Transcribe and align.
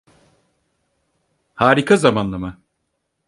Harika 1.55 1.97
zamanlama. 1.97 2.57